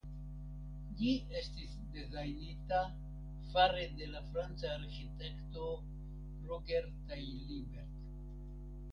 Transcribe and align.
Ĝi 0.99 1.09
estis 1.39 1.73
dezajnita 1.97 2.79
fare 3.51 3.83
de 3.99 4.07
la 4.13 4.21
franca 4.29 4.71
arĥitekto 4.77 5.67
Roger 6.47 6.89
Taillibert. 7.11 7.93